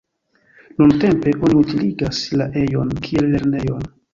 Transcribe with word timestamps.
Nuntempe 0.77 1.35
oni 1.49 1.59
utiligas 1.63 2.23
la 2.43 2.51
ejon 2.65 2.99
kiel 3.05 3.29
lernejon. 3.37 3.89